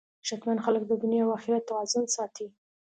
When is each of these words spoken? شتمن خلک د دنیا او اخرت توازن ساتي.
شتمن 0.27 0.57
خلک 0.65 0.83
د 0.87 0.91
دنیا 1.03 1.23
او 1.25 1.31
اخرت 1.37 1.63
توازن 1.69 2.05
ساتي. 2.15 2.47